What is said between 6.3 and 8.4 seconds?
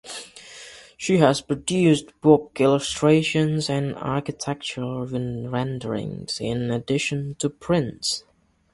in addition to prints.